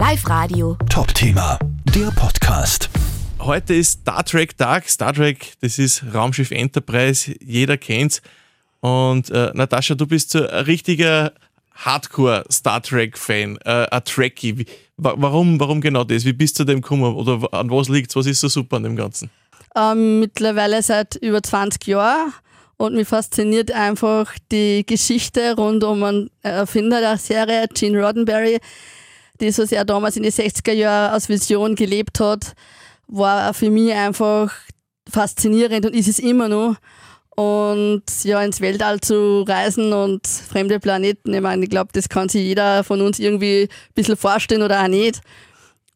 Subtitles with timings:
[0.00, 0.78] Live Radio.
[0.88, 1.58] Top-Thema,
[1.94, 2.88] der Podcast.
[3.38, 4.88] Heute ist Star Trek Tag.
[4.88, 8.22] Star Trek, das ist Raumschiff Enterprise, jeder kennt's.
[8.80, 11.34] Und äh, Natascha, du bist so ein richtiger
[11.74, 14.60] Hardcore Star Trek-Fan, äh, ein Trekkie.
[14.60, 14.66] Wie,
[14.96, 16.24] wa warum, warum genau das?
[16.24, 17.14] Wie bist du dem gekommen?
[17.14, 18.16] Oder an was liegt's?
[18.16, 19.28] Was ist so super an dem Ganzen?
[19.76, 22.32] Ähm, mittlerweile seit über 20 Jahren
[22.78, 28.60] und mich fasziniert einfach die Geschichte rund um einen Erfinder der Serie, Gene Roddenberry,
[29.40, 32.54] die so sehr damals in den 60er Jahren als Vision gelebt hat,
[33.06, 34.52] war für mich einfach
[35.08, 36.76] faszinierend und ist es immer noch.
[37.36, 42.28] Und ja, ins Weltall zu reisen und fremde Planeten, ich meine, ich glaube, das kann
[42.28, 45.20] sich jeder von uns irgendwie ein bisschen vorstellen oder auch nicht.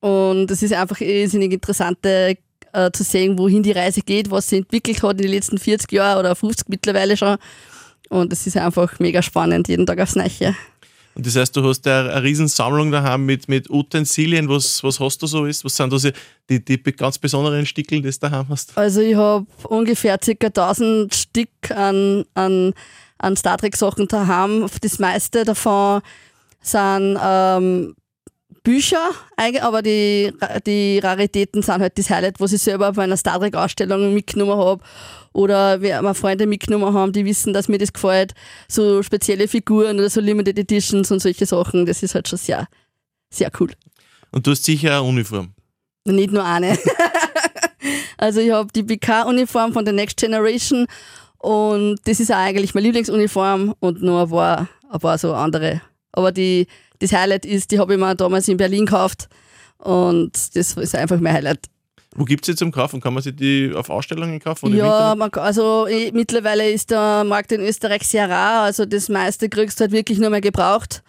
[0.00, 2.36] Und es ist einfach irrsinnig interessante
[2.72, 5.90] äh, zu sehen, wohin die Reise geht, was sie entwickelt hat in den letzten 40
[5.92, 7.36] Jahren oder 50 mittlerweile schon.
[8.08, 10.54] Und es ist einfach mega spannend, jeden Tag aufs Neue.
[11.14, 14.48] Und das heißt, du hast ja eine riesen Sammlung daheim mit, mit Utensilien.
[14.48, 15.44] Was, was hast du so?
[15.44, 15.64] Ist?
[15.64, 15.98] Was sind da
[16.48, 18.76] die, die ganz besonderen Stickel, die du daheim hast?
[18.76, 20.46] Also ich habe ungefähr ca.
[20.46, 22.72] 1000 Stück an, an,
[23.18, 24.66] an Star Trek Sachen daheim.
[24.80, 26.00] Das meiste davon
[26.62, 27.94] sind ähm,
[28.62, 29.10] Bücher,
[29.60, 30.32] aber die,
[30.66, 34.56] die Raritäten sind halt das Highlight, was ich selber bei einer Star Trek Ausstellung mitgenommen
[34.56, 34.82] habe
[35.32, 38.34] oder wer meine Freunde mitgenommen haben, die wissen, dass mir das gefällt.
[38.68, 42.68] So spezielle Figuren oder so Limited Editions und solche Sachen, das ist halt schon sehr,
[43.30, 43.72] sehr cool.
[44.30, 45.54] Und du hast sicher eine Uniform?
[46.04, 46.78] Nicht nur eine.
[48.16, 50.86] also ich habe die BK-Uniform von der Next Generation
[51.38, 55.80] und das ist auch eigentlich meine Lieblingsuniform und nur ein paar, ein paar so andere.
[56.12, 56.66] Aber die
[56.98, 59.28] das Highlight ist, die habe ich mir damals in Berlin gekauft
[59.78, 61.66] und das ist einfach mein Highlight.
[62.14, 63.00] Wo gibt es sie zum Kaufen?
[63.00, 64.76] Kann man sie die auf Ausstellungen kaufen?
[64.76, 68.64] ja, man, also ich, mittlerweile ist der Markt in Österreich sehr rar.
[68.64, 71.02] Also das meiste kriegst du halt wirklich nur mehr gebraucht.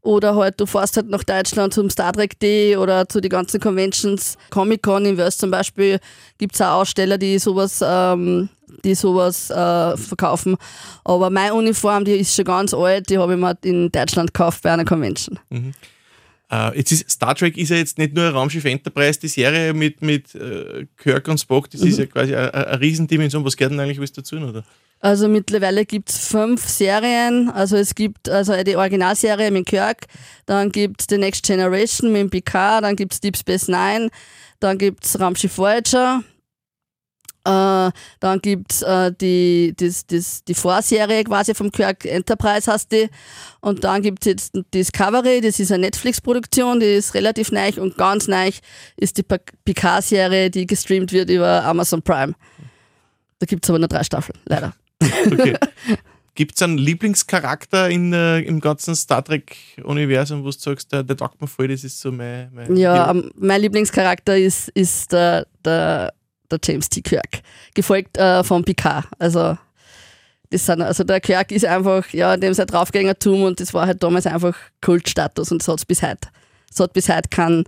[0.00, 3.58] Oder halt, du fährst halt nach Deutschland zum Star Trek Day oder zu den ganzen
[3.58, 4.36] Conventions.
[4.50, 5.98] Comic Con in Wörth zum Beispiel
[6.38, 8.48] gibt es auch Aussteller, die sowas ähm,
[8.84, 10.56] die sowas äh, verkaufen.
[11.04, 14.62] Aber meine Uniform, die ist schon ganz alt, die habe ich mir in Deutschland gekauft
[14.62, 15.38] bei einer Convention.
[15.50, 15.72] Mhm.
[16.52, 20.02] Uh, jetzt ist, Star Trek ist ja jetzt nicht nur Raumschiff Enterprise, die Serie mit,
[20.02, 21.88] mit uh, Kirk und Spock, das mhm.
[21.88, 23.44] ist ja quasi eine, eine Riesendimension.
[23.44, 24.36] Was gehört denn eigentlich alles dazu?
[24.36, 24.62] Oder?
[25.00, 27.50] Also mittlerweile gibt es fünf Serien.
[27.50, 30.06] Also es gibt also die Originalserie mit Kirk,
[30.46, 34.10] dann gibt es The Next Generation mit Picard, dann gibt es Deep Space Nine,
[34.60, 36.22] dann gibt es Raumschiff Voyager,
[37.44, 37.90] äh,
[38.20, 43.08] dann gibt es äh, die, das, das, die Vorserie quasi vom Kirk Enterprise heißt die.
[43.60, 47.96] Und dann gibt es jetzt Discovery, das ist eine Netflix-Produktion, die ist relativ neu und
[47.96, 48.50] ganz neu
[48.96, 49.24] ist die
[49.64, 52.34] Picard-Serie, die gestreamt wird über Amazon Prime.
[53.38, 54.74] Da gibt es aber nur drei Staffeln, leider.
[55.26, 55.56] Okay.
[56.36, 61.16] Gibt es einen Lieblingscharakter in, äh, im ganzen Star Trek-Universum, wo du sagst, der, der
[61.16, 62.50] taugt mir voll, das ist so mein.
[62.52, 66.12] mein ja, um, mein Lieblingscharakter ist, ist der, der
[66.50, 67.02] der James T.
[67.02, 67.40] Kirk,
[67.74, 69.06] gefolgt äh, von Picard.
[69.18, 69.56] Also,
[70.50, 74.02] das sind, also der Kirk ist einfach, ja, dem sein Draufgängertum und das war halt
[74.02, 76.28] damals einfach Kultstatus und das hat bis heute.
[76.70, 77.64] Es hat bis heute kein,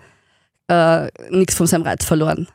[0.68, 2.48] äh, nichts von seinem Reiz verloren.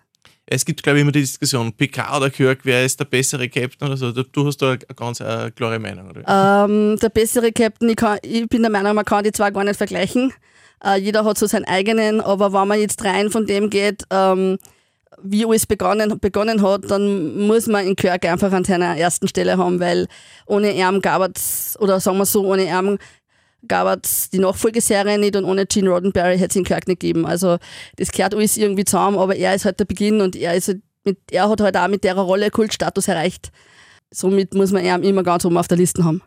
[0.46, 3.88] Es gibt, glaube ich, immer die Diskussion, Picard oder Kirk, wer ist der bessere Captain
[3.88, 4.12] oder so.
[4.12, 6.66] Du hast da eine ganz äh, klare Meinung, oder?
[6.66, 9.64] Ähm, der bessere Captain, ich, kann, ich, bin der Meinung, man kann die zwei gar
[9.64, 10.34] nicht vergleichen.
[10.84, 14.58] Äh, jeder hat so seinen eigenen, aber wenn man jetzt rein von dem geht, ähm,
[15.24, 19.58] wie alles begonnen, begonnen hat, dann muss man in Kirk einfach an seiner ersten Stelle
[19.58, 20.08] haben, weil
[20.46, 22.98] ohne Erm gab es, oder sagen wir so, ohne Erm
[23.68, 27.26] gab es die Nachfolgeserie nicht und ohne Gene Roddenberry hätte es in Kirk nicht gegeben.
[27.26, 27.58] Also
[27.98, 30.82] das gehört alles irgendwie zusammen, aber er ist halt der Beginn und er, ist halt
[31.04, 33.52] mit, er hat halt auch mit der Rolle Kultstatus erreicht.
[34.12, 36.22] Somit muss man ihn immer ganz oben auf der Liste haben.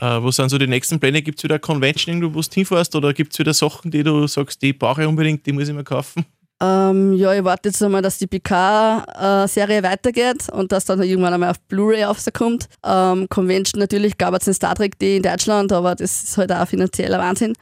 [0.00, 1.22] Uh, wo sind so die nächsten Pläne?
[1.22, 4.62] Gibt es wieder Convention, wo du hinfährst oder gibt es wieder Sachen, die du sagst,
[4.62, 6.24] die brauche ich unbedingt, die muss ich mir kaufen?
[6.60, 11.50] Ähm, ja, ich warte jetzt einmal, dass die PK-Serie weitergeht und dass dann irgendwann einmal
[11.50, 12.68] auf Blu-ray aufkommt.
[12.84, 16.50] Ähm, Convention natürlich gab es den Star Trek Day in Deutschland, aber das ist halt
[16.50, 17.54] auch finanzieller Wahnsinn.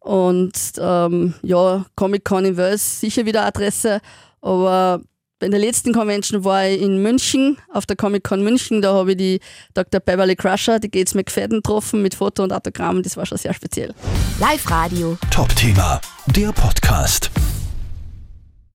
[0.00, 4.00] Und ähm, ja, Comic-Con in Wels sicher wieder Adresse,
[4.42, 5.00] aber
[5.40, 9.16] in der letzten Convention war ich in München, auf der Comic-Con München, da habe ich
[9.16, 9.40] die
[9.74, 10.00] Dr.
[10.00, 13.94] Beverly Crusher, die Gates McFadden getroffen mit Foto und Autogramm, das war schon sehr speziell.
[14.40, 15.16] Live Radio.
[15.30, 17.30] Top-Thema, der Podcast.